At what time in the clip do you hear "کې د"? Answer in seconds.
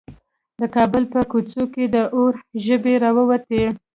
1.73-1.97